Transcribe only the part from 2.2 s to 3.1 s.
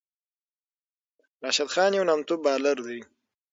بالر دئ.